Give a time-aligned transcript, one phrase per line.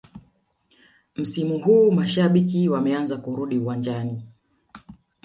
[1.15, 4.23] msimu huu mashabiki wameanza kurudi uwanjani